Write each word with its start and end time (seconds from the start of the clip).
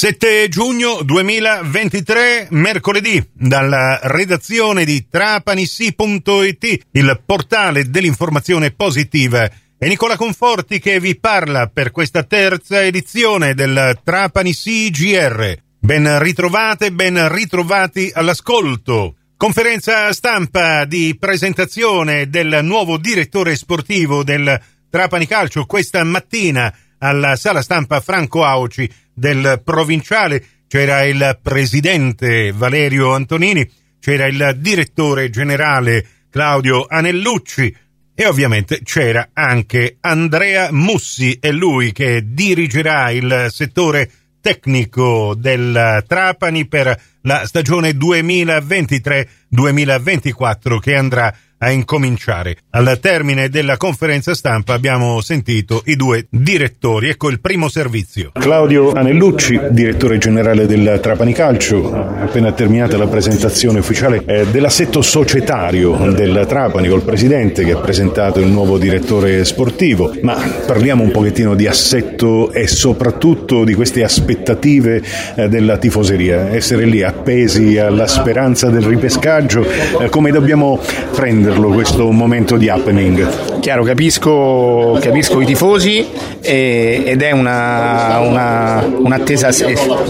7 0.00 0.48
giugno 0.48 1.02
2023, 1.02 2.46
mercoledì, 2.52 3.22
dalla 3.34 4.00
redazione 4.04 4.86
di 4.86 5.06
trapanissi.it, 5.10 6.86
il 6.92 7.22
portale 7.26 7.90
dell'informazione 7.90 8.70
positiva. 8.70 9.46
È 9.76 9.86
Nicola 9.86 10.16
Conforti 10.16 10.78
che 10.78 11.00
vi 11.00 11.18
parla 11.18 11.66
per 11.66 11.90
questa 11.90 12.22
terza 12.22 12.82
edizione 12.82 13.52
del 13.52 14.00
Trapani 14.02 14.54
CGR. 14.54 15.54
Ben 15.78 16.18
ritrovate, 16.18 16.92
ben 16.92 17.30
ritrovati 17.30 18.10
all'ascolto. 18.14 19.16
Conferenza 19.36 20.14
stampa 20.14 20.86
di 20.86 21.14
presentazione 21.20 22.30
del 22.30 22.60
nuovo 22.62 22.96
direttore 22.96 23.54
sportivo 23.54 24.24
del 24.24 24.58
Trapani 24.88 25.26
Calcio 25.26 25.66
questa 25.66 26.02
mattina 26.04 26.74
alla 27.00 27.36
sala 27.36 27.60
stampa 27.60 28.00
Franco 28.00 28.44
Auci 28.44 28.90
del 29.20 29.60
provinciale, 29.62 30.42
c'era 30.66 31.04
il 31.04 31.38
presidente 31.42 32.52
Valerio 32.52 33.12
Antonini, 33.12 33.70
c'era 34.00 34.24
il 34.26 34.56
direttore 34.58 35.28
generale 35.28 36.06
Claudio 36.30 36.86
Anellucci 36.88 37.76
e 38.14 38.26
ovviamente 38.26 38.80
c'era 38.82 39.28
anche 39.34 39.98
Andrea 40.00 40.72
Mussi, 40.72 41.36
è 41.38 41.50
lui 41.50 41.92
che 41.92 42.32
dirigerà 42.32 43.10
il 43.10 43.48
settore 43.50 44.10
tecnico 44.40 45.34
del 45.36 46.02
Trapani 46.06 46.66
per 46.66 46.98
la 47.22 47.44
stagione 47.44 47.90
2023-2024 47.90 50.78
che 50.78 50.94
andrà 50.94 51.26
a 51.26 51.34
incominciare. 51.68 52.56
Al 52.70 52.98
termine 53.00 53.50
della 53.50 53.76
conferenza 53.76 54.34
stampa 54.34 54.72
abbiamo 54.72 55.20
sentito 55.20 55.82
i 55.84 55.96
due 55.96 56.26
direttori. 56.30 57.10
Ecco 57.10 57.28
il 57.28 57.38
primo 57.38 57.68
servizio. 57.68 58.30
Claudio 58.32 58.92
Anellucci, 58.92 59.60
direttore 59.70 60.16
generale 60.16 60.66
del 60.66 61.00
Trapani 61.02 61.34
Calcio, 61.34 61.92
appena 61.92 62.52
terminata 62.52 62.96
la 62.96 63.08
presentazione 63.08 63.80
ufficiale 63.80 64.24
dell'assetto 64.50 65.02
societario 65.02 66.12
del 66.12 66.46
Trapani 66.48 66.88
col 66.88 67.02
presidente 67.02 67.62
che 67.62 67.72
ha 67.72 67.78
presentato 67.78 68.40
il 68.40 68.46
nuovo 68.46 68.78
direttore 68.78 69.44
sportivo, 69.44 70.14
ma 70.22 70.36
parliamo 70.66 71.02
un 71.02 71.10
pochettino 71.10 71.54
di 71.54 71.66
assetto 71.66 72.52
e 72.52 72.66
soprattutto 72.66 73.64
di 73.64 73.74
queste 73.74 74.02
aspettative 74.02 75.02
eh, 75.34 75.48
della 75.48 75.76
tifoseria, 75.76 76.48
essere 76.54 76.86
lì 76.86 77.02
appesi 77.02 77.76
alla 77.76 78.06
speranza 78.06 78.70
del 78.70 78.82
ripescaggio, 78.82 79.66
eh, 80.00 80.08
come 80.08 80.30
dobbiamo 80.30 80.80
prendere 81.12 81.49
prenderlo 81.50 81.70
questo 81.70 82.10
momento 82.10 82.56
di 82.56 82.68
happening. 82.68 83.58
Chiaro, 83.60 83.82
capisco, 83.82 84.98
capisco 85.00 85.40
i 85.40 85.44
tifosi 85.44 86.06
e, 86.40 87.02
ed 87.04 87.22
è 87.22 87.32
una, 87.32 88.18
una, 88.20 88.84
un'attesa 88.98 89.48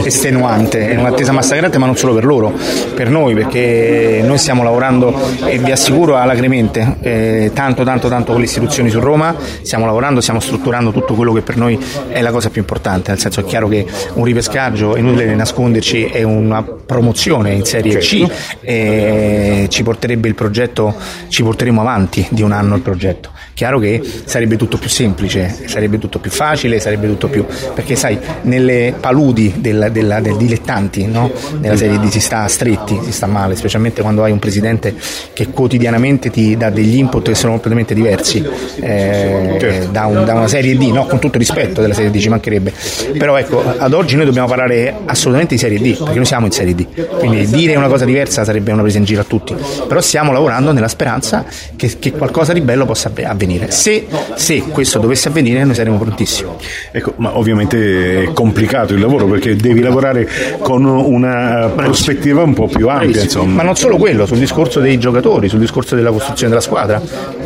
estenuante, 0.05 0.91
è 0.91 0.97
un'attesa 0.97 1.33
massacrante 1.33 1.79
ma 1.79 1.87
non 1.87 1.97
solo 1.97 2.15
per 2.15 2.25
loro, 2.25 2.53
per 2.95 3.09
noi 3.09 3.35
perché 3.35 4.23
noi 4.25 4.39
stiamo 4.39 4.63
lavorando 4.63 5.19
e 5.47 5.59
vi 5.59 5.73
assicuro 5.73 6.17
alacremente 6.17 6.97
eh, 7.01 7.51
tanto 7.55 7.85
tanto 7.85 8.09
tanto 8.09 8.33
con 8.33 8.41
le 8.41 8.47
istituzioni 8.47 8.91
su 8.91 9.01
Roma, 9.01 9.35
stiamo 9.63 9.87
lavorando, 9.87 10.21
stiamo 10.21 10.41
strutturando 10.41 10.93
tutto 10.93 11.15
quello 11.15 11.33
che 11.33 11.41
per 11.41 11.57
noi 11.57 11.79
è 12.09 12.21
la 12.21 12.31
cosa 12.31 12.51
più 12.51 12.61
importante, 12.61 13.11
nel 13.11 13.19
senso 13.19 13.41
è 13.41 13.45
chiaro 13.45 13.69
che 13.69 13.87
un 14.15 14.25
ripescaggio, 14.25 14.97
inutile 14.97 15.35
nasconderci, 15.35 16.05
è 16.05 16.23
una 16.23 16.63
promozione 16.63 17.53
in 17.53 17.65
Serie 17.65 17.99
C 17.99 18.29
e 18.61 19.67
ci 19.69 19.83
porterebbe 19.83 20.29
il 20.29 20.35
progetto 20.35 20.95
ci 21.31 21.42
porteremo 21.42 21.81
avanti 21.81 22.27
di 22.31 22.42
un 22.42 22.53
anno 22.53 22.75
il 22.75 22.83
progetto. 22.83 23.31
Chiaro 23.55 23.79
che 23.79 24.01
sarebbe 24.25 24.56
tutto 24.56 24.79
più 24.79 24.89
semplice, 24.89 25.55
sarebbe 25.67 25.98
tutto 25.98 26.19
più 26.19 26.31
facile, 26.31 26.81
sarebbe 26.81 27.06
tutto 27.09 27.29
più... 27.29 27.45
perché 27.75 27.95
sai, 27.95 28.19
nelle 28.43 28.95
paludi 28.98 29.55
del, 29.59 29.91
del, 29.93 30.19
del 30.23 30.37
dilettanti, 30.37 31.06
no? 31.06 31.31
nella 31.59 31.77
serie 31.77 31.98
D 31.98 32.09
si 32.09 32.21
sta 32.21 32.47
stretti, 32.48 32.98
si 33.03 33.12
sta 33.12 33.27
male, 33.27 33.56
specialmente 33.56 34.01
quando 34.01 34.23
hai 34.25 34.33
un 34.33 34.39
presidente 34.39 34.95
che 35.33 35.48
quotidianamente 35.48 36.31
ti 36.31 36.56
dà 36.56 36.71
degli 36.71 36.97
input 36.97 37.28
che 37.28 37.34
sono 37.34 37.53
completamente 37.53 37.93
diversi 37.93 38.43
eh, 38.81 39.56
certo. 39.61 39.91
da, 39.91 40.06
un, 40.06 40.25
da, 40.25 40.34
una 40.34 40.49
serie 40.49 40.77
D, 40.77 40.91
no? 40.91 41.06
con 41.06 41.19
tutto 41.19 41.37
rispetto 41.37 41.81
della 41.81 41.94
serie 41.94 42.11
D, 42.11 42.19
ci 42.19 42.28
mancherebbe. 42.28 42.72
Però 43.19 43.37
ecco, 43.37 43.62
ad 43.77 43.93
oggi 43.93 44.17
noi 44.17 44.25
dobbiamo 44.25 44.49
parlare 44.49 44.94
assolutamente 45.05 45.55
di 45.55 45.61
serie 45.61 45.78
D, 45.78 45.99
perché 45.99 46.17
noi 46.17 46.25
siamo 46.27 46.47
in 46.47 46.53
serie 46.53 46.75
D, 46.75 46.87
quindi 47.19 47.47
dire 47.47 47.77
una 47.77 47.88
cosa 47.88 48.05
diversa 48.05 48.44
sarebbe 48.44 48.72
una 48.72 48.82
presa 48.82 48.99
in 48.99 49.05
giro 49.05 49.21
a 49.21 49.25
tutti, 49.25 49.55
però 49.87 50.00
stiamo 50.00 50.32
lavorando 50.32 50.72
nella 50.72 50.88
speranza 50.88 51.09
speranza 51.11 51.44
che, 51.77 51.99
che 51.99 52.12
qualcosa 52.12 52.53
di 52.53 52.61
bello 52.61 52.84
possa 52.84 53.11
avvenire. 53.25 53.50
Se, 53.69 54.06
se, 54.34 54.62
questo 54.71 54.99
dovesse 54.99 55.28
avvenire 55.28 55.65
noi 55.65 55.75
saremo 55.75 55.99
prontissimi. 55.99 56.50
Ecco, 56.91 57.15
ma 57.16 57.37
ovviamente 57.37 58.25
è 58.25 58.33
complicato 58.33 58.94
il 58.94 59.00
lavoro 59.00 59.27
perché 59.27 59.56
devi 59.56 59.81
lavorare 59.81 60.28
con 60.61 60.84
una 60.84 61.71
prospettiva 61.75 62.43
un 62.43 62.55
po' 62.55 62.66
più 62.66 62.88
ampia. 62.88 63.22
Insomma. 63.22 63.55
Ma 63.55 63.62
non 63.62 63.77
solo 63.77 63.97
quello, 63.97 64.27
sul 64.27 64.38
discorso 64.38 64.81
dei 64.81 64.99
giocatori, 64.99 65.49
sul 65.49 65.59
discorso 65.59 65.94
della 65.94 66.11
costruzione 66.11 66.50
della 66.50 66.62
squadra, 66.62 67.00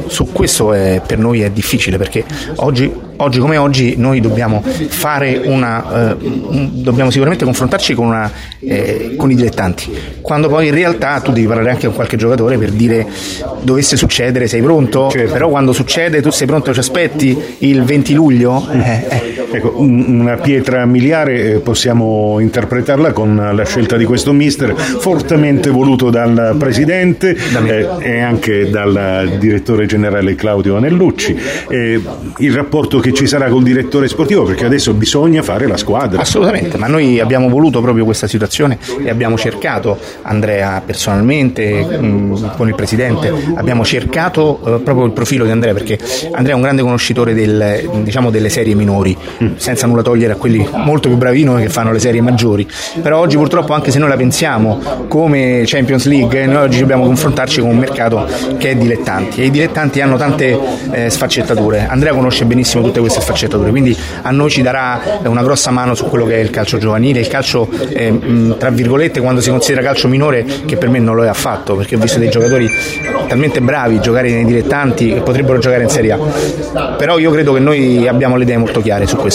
su 0.06 0.30
questo 0.32 0.72
è, 0.72 1.00
per 1.06 1.18
noi 1.18 1.42
è 1.42 1.50
difficile 1.50 1.96
perché 1.96 2.24
oggi 2.56 2.92
oggi 3.16 3.38
come 3.38 3.56
oggi 3.56 3.94
noi 3.96 4.20
dobbiamo 4.20 4.62
fare 4.62 5.40
una 5.44 6.10
eh, 6.10 6.16
dobbiamo 6.16 7.10
sicuramente 7.10 7.44
confrontarci 7.44 7.94
con, 7.94 8.06
una, 8.06 8.30
eh, 8.58 9.14
con, 9.16 9.30
i 9.30 9.34
dilettanti 9.36 9.96
quando 10.20 10.48
poi 10.48 10.66
in 10.66 10.74
realtà 10.74 11.20
tu 11.20 11.30
devi 11.30 11.46
parlare 11.46 11.70
anche 11.70 11.86
con 11.86 11.94
qualche 11.94 12.16
giocatore 12.16 12.58
per 12.58 12.70
dire 12.70 13.06
dovesse 13.62 13.96
succedere 13.96 14.48
sei 14.48 14.62
pronto 14.62 15.10
certo. 15.10 15.32
però 15.32 15.48
quando 15.48 15.72
succede 15.72 15.83
tu 16.20 16.30
sei 16.30 16.46
pronto? 16.46 16.72
Ci 16.72 16.78
aspetti 16.78 17.36
il 17.58 17.84
20 17.84 18.14
luglio? 18.14 18.68
Eh, 18.70 19.06
eh. 19.08 19.43
Ecco, 19.56 19.80
una 19.80 20.36
pietra 20.36 20.84
miliare 20.84 21.54
eh, 21.54 21.58
possiamo 21.58 22.38
interpretarla 22.40 23.12
con 23.12 23.50
la 23.52 23.64
scelta 23.64 23.96
di 23.96 24.04
questo 24.04 24.32
mister 24.32 24.74
fortemente 24.74 25.70
voluto 25.70 26.10
dal 26.10 26.56
presidente 26.58 27.36
eh, 27.66 27.88
e 28.00 28.20
anche 28.20 28.70
dal 28.70 29.36
direttore 29.38 29.86
generale 29.86 30.34
Claudio 30.34 30.76
Anellucci 30.76 31.36
il 32.38 32.52
rapporto 32.52 32.98
che 32.98 33.12
ci 33.12 33.26
sarà 33.26 33.48
col 33.48 33.62
direttore 33.62 34.08
sportivo 34.08 34.44
perché 34.44 34.64
adesso 34.64 34.92
bisogna 34.94 35.42
fare 35.42 35.66
la 35.66 35.76
squadra. 35.76 36.20
Assolutamente, 36.20 36.78
ma 36.78 36.86
noi 36.86 37.20
abbiamo 37.20 37.48
voluto 37.48 37.80
proprio 37.80 38.04
questa 38.04 38.26
situazione 38.26 38.78
e 39.02 39.10
abbiamo 39.10 39.36
cercato, 39.36 39.98
Andrea 40.22 40.82
personalmente, 40.84 41.98
mm, 41.98 42.34
con 42.56 42.68
il 42.68 42.74
presidente, 42.74 43.32
abbiamo 43.54 43.84
cercato 43.84 44.60
eh, 44.64 44.80
proprio 44.80 45.06
il 45.06 45.12
profilo 45.12 45.44
di 45.44 45.50
Andrea 45.50 45.72
perché 45.72 45.98
Andrea 46.32 46.52
è 46.54 46.56
un 46.56 46.62
grande 46.62 46.82
conoscitore 46.82 47.34
del, 47.34 47.88
diciamo, 48.02 48.30
delle 48.30 48.48
serie 48.48 48.74
minori. 48.74 49.16
Senza 49.56 49.86
nulla 49.86 50.02
togliere 50.02 50.32
a 50.32 50.36
quelli 50.36 50.66
molto 50.72 51.08
più 51.08 51.16
bravi 51.16 51.44
noi 51.44 51.62
che 51.62 51.68
fanno 51.68 51.92
le 51.92 51.98
serie 51.98 52.20
maggiori, 52.20 52.66
però 53.02 53.18
oggi 53.18 53.36
purtroppo 53.36 53.72
anche 53.72 53.90
se 53.90 53.98
noi 53.98 54.08
la 54.08 54.16
pensiamo 54.16 54.80
come 55.08 55.62
Champions 55.64 56.06
League, 56.06 56.46
noi 56.46 56.64
oggi 56.64 56.80
dobbiamo 56.80 57.04
confrontarci 57.04 57.60
con 57.60 57.70
un 57.70 57.78
mercato 57.78 58.26
che 58.58 58.70
è 58.70 58.76
dilettanti 58.76 59.42
e 59.42 59.46
i 59.46 59.50
dilettanti 59.50 60.00
hanno 60.00 60.16
tante 60.16 60.58
eh, 60.90 61.10
sfaccettature. 61.10 61.86
Andrea 61.88 62.12
conosce 62.12 62.44
benissimo 62.44 62.82
tutte 62.82 63.00
queste 63.00 63.20
sfaccettature, 63.20 63.70
quindi 63.70 63.96
a 64.22 64.30
noi 64.30 64.50
ci 64.50 64.62
darà 64.62 65.00
una 65.24 65.42
grossa 65.42 65.70
mano 65.70 65.94
su 65.94 66.06
quello 66.06 66.24
che 66.26 66.36
è 66.36 66.40
il 66.40 66.50
calcio 66.50 66.78
giovanile, 66.78 67.20
il 67.20 67.28
calcio 67.28 67.68
eh, 67.88 68.54
tra 68.58 68.70
virgolette 68.70 69.20
quando 69.20 69.40
si 69.40 69.50
considera 69.50 69.82
calcio 69.82 70.08
minore 70.08 70.44
che 70.66 70.76
per 70.76 70.88
me 70.88 70.98
non 70.98 71.14
lo 71.14 71.24
è 71.24 71.28
affatto, 71.28 71.76
perché 71.76 71.96
ho 71.96 71.98
visto 71.98 72.18
dei 72.18 72.30
giocatori 72.30 72.68
talmente 73.28 73.60
bravi 73.60 74.00
giocare 74.00 74.30
nei 74.30 74.44
dilettanti 74.44 75.12
che 75.12 75.20
potrebbero 75.20 75.58
giocare 75.58 75.82
in 75.82 75.88
Serie 75.88 76.12
A. 76.12 76.18
Però 76.96 77.18
io 77.18 77.30
credo 77.30 77.52
che 77.52 77.60
noi 77.60 78.06
abbiamo 78.06 78.36
le 78.36 78.44
idee 78.44 78.56
molto 78.56 78.80
chiare 78.80 79.06
su 79.06 79.16
questo. 79.16 79.33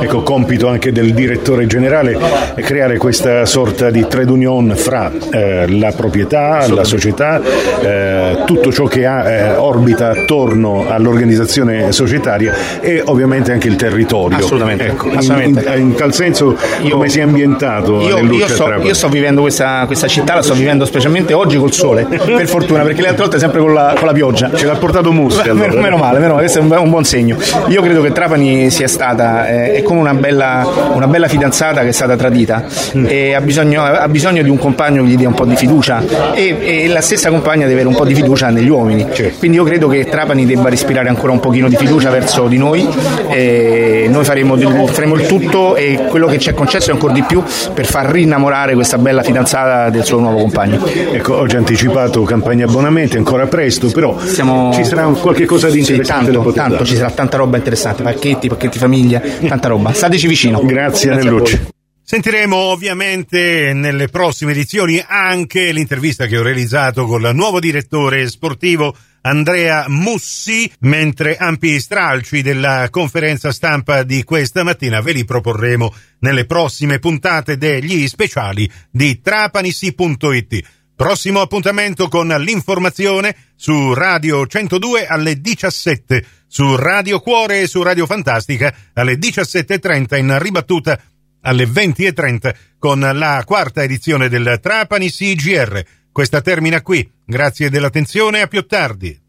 Ecco, 0.00 0.22
compito 0.22 0.68
anche 0.68 0.92
del 0.92 1.14
direttore 1.14 1.66
generale 1.66 2.18
è 2.54 2.60
creare 2.62 2.96
questa 2.96 3.46
sorta 3.46 3.90
di 3.90 4.06
trade 4.08 4.30
union 4.30 4.74
fra 4.76 5.10
eh, 5.30 5.66
la 5.68 5.92
proprietà, 5.92 6.66
la 6.68 6.84
società, 6.84 7.40
eh, 7.80 8.42
tutto 8.44 8.72
ciò 8.72 8.84
che 8.84 9.06
ha, 9.06 9.28
eh, 9.28 9.54
orbita 9.54 10.10
attorno 10.10 10.86
all'organizzazione 10.88 11.92
societaria 11.92 12.54
e 12.80 13.02
ovviamente 13.04 13.52
anche 13.52 13.68
il 13.68 13.76
territorio. 13.76 14.38
Assolutamente. 14.38 14.86
Ecco, 14.86 15.10
assolutamente. 15.10 15.64
In, 15.74 15.80
in, 15.80 15.94
tal 15.94 16.12
senso 16.12 16.56
io, 16.82 16.90
come 16.90 17.08
si 17.08 17.20
è 17.20 17.22
ambientato 17.22 18.00
io, 18.00 18.18
io, 18.18 18.48
sto, 18.48 18.72
io 18.82 18.94
sto, 18.94 19.08
vivendo 19.08 19.40
questa, 19.42 19.84
questa, 19.86 20.08
città, 20.08 20.34
la 20.34 20.42
sto 20.42 20.54
vivendo 20.54 20.84
specialmente 20.84 21.32
oggi 21.32 21.56
col 21.56 21.72
sole, 21.72 22.04
per 22.04 22.48
fortuna, 22.48 22.82
perché 22.82 23.00
le 23.00 23.08
altre 23.08 23.22
volte 23.22 23.38
sempre 23.38 23.60
con 23.60 23.72
la, 23.72 23.94
con 23.96 24.06
la 24.06 24.12
pioggia. 24.12 24.50
Ce 24.54 24.66
l'ha 24.66 24.76
portato 24.76 25.12
Mussi. 25.12 25.44
Allora. 25.56 25.80
Meno 25.80 25.96
male, 25.96 26.18
meno 26.18 26.34
male, 26.34 26.46
questo 26.46 26.58
è 26.58 26.62
un, 26.62 26.70
un, 26.70 26.90
buon 26.90 27.04
segno. 27.04 27.36
Io 27.68 27.80
credo 27.80 28.02
che 28.02 28.12
Trapani 28.12 28.70
sia 28.70 28.88
stata, 28.88 29.35
eh, 29.44 29.72
è 29.74 29.82
come 29.82 30.00
una 30.00 30.14
bella, 30.14 30.66
una 30.92 31.06
bella, 31.06 31.28
fidanzata 31.28 31.82
che 31.82 31.88
è 31.88 31.92
stata 31.92 32.16
tradita 32.16 32.64
mm. 32.96 33.06
e 33.08 33.34
ha 33.34 33.40
bisogno, 33.40 33.82
ha 33.82 34.08
bisogno, 34.08 34.42
di 34.42 34.48
un 34.48 34.58
compagno 34.58 35.02
che 35.02 35.08
gli 35.10 35.16
dia 35.16 35.28
un 35.28 35.34
po' 35.34 35.44
di 35.44 35.56
fiducia 35.56 36.02
e, 36.32 36.56
e, 36.60 36.88
la 36.88 37.00
stessa 37.00 37.30
compagna 37.30 37.66
deve 37.66 37.72
avere 37.74 37.88
un 37.88 37.94
po' 37.94 38.04
di 38.04 38.14
fiducia 38.14 38.48
negli 38.50 38.68
uomini. 38.68 39.06
Certo. 39.12 39.38
Quindi 39.38 39.56
io 39.56 39.64
credo 39.64 39.88
che 39.88 40.04
Trapani 40.04 40.46
debba 40.46 40.68
respirare 40.68 41.08
ancora 41.08 41.32
un 41.32 41.40
pochino 41.40 41.68
di 41.68 41.76
fiducia 41.76 42.10
verso 42.10 42.46
di 42.46 42.56
noi 42.58 42.88
e 43.28 44.06
noi 44.08 44.24
faremo, 44.24 44.56
faremo, 44.86 45.14
il 45.14 45.26
tutto 45.26 45.76
e 45.76 46.06
quello 46.08 46.26
che 46.26 46.38
ci 46.38 46.50
è 46.50 46.54
concesso 46.54 46.90
è 46.90 46.92
ancora 46.92 47.12
di 47.12 47.22
più 47.22 47.42
per 47.74 47.86
far 47.86 48.06
rinnamorare 48.06 48.74
questa 48.74 48.98
bella 48.98 49.22
fidanzata 49.22 49.90
del 49.90 50.04
suo 50.04 50.18
nuovo 50.18 50.38
compagno. 50.38 50.84
Ecco, 50.86 51.36
oggi 51.36 51.56
anticipato 51.56 52.22
campagna 52.22 52.64
abbonamenti, 52.66 53.16
ancora 53.16 53.46
presto, 53.46 53.90
però 53.90 54.18
Siamo... 54.18 54.72
ci 54.72 54.84
sarà 54.84 55.04
qualche 55.06 55.44
cosa 55.44 55.68
di 55.68 55.78
interessante. 55.78 56.26
Sì, 56.26 56.32
tanto, 56.32 56.52
tanto 56.52 56.84
ci 56.84 56.96
sarà 56.96 57.10
tanta 57.10 57.36
roba 57.36 57.56
interessante, 57.56 58.02
pacchetti, 58.02 58.48
pacchetti 58.48 58.78
famiglia, 58.78 59.15
tanta 59.20 59.68
roba. 59.68 59.92
Stateci 59.92 60.26
vicino. 60.26 60.60
Grazie, 60.64 61.10
Grazie 61.10 61.30
Nellucci. 61.30 61.74
Sentiremo 62.08 62.54
ovviamente 62.54 63.72
nelle 63.74 64.06
prossime 64.06 64.52
edizioni 64.52 65.02
anche 65.04 65.72
l'intervista 65.72 66.26
che 66.26 66.38
ho 66.38 66.42
realizzato 66.42 67.04
con 67.04 67.22
il 67.22 67.34
nuovo 67.34 67.58
direttore 67.58 68.28
sportivo 68.28 68.94
Andrea 69.22 69.86
Mussi, 69.88 70.70
mentre 70.82 71.36
ampi 71.36 71.80
stralci 71.80 72.42
della 72.42 72.86
conferenza 72.90 73.50
stampa 73.50 74.04
di 74.04 74.22
questa 74.22 74.62
mattina 74.62 75.00
ve 75.00 75.12
li 75.12 75.24
proporremo 75.24 75.92
nelle 76.20 76.46
prossime 76.46 77.00
puntate 77.00 77.56
degli 77.56 78.06
speciali 78.06 78.70
di 78.88 79.20
trapanissi.it. 79.20 80.64
Prossimo 80.96 81.42
appuntamento 81.42 82.08
con 82.08 82.28
l'informazione 82.28 83.36
su 83.54 83.92
Radio 83.92 84.46
102 84.46 85.06
alle 85.06 85.42
17, 85.42 86.26
su 86.46 86.74
Radio 86.74 87.20
Cuore 87.20 87.60
e 87.60 87.66
su 87.66 87.82
Radio 87.82 88.06
Fantastica 88.06 88.74
alle 88.94 89.18
17.30 89.18 90.16
in 90.16 90.38
ribattuta 90.38 90.98
alle 91.42 91.66
20.30 91.66 92.54
con 92.78 93.00
la 93.00 93.42
quarta 93.44 93.82
edizione 93.82 94.30
del 94.30 94.58
Trapani 94.62 95.10
CGR. 95.10 95.84
Questa 96.10 96.40
termina 96.40 96.80
qui. 96.80 97.06
Grazie 97.26 97.68
dell'attenzione 97.68 98.40
a 98.40 98.46
più 98.46 98.64
tardi. 98.64 99.25